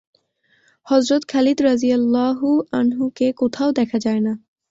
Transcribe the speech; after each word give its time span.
হযরত 0.87 1.23
Khalid 1.27 1.57
রাযিয়াল্লাহু 1.61 2.49
আনহু-কে 2.71 3.27
কোথাও 3.33 3.69
দেখা 3.71 3.97
যায় 3.99 4.21
না। 4.21 4.33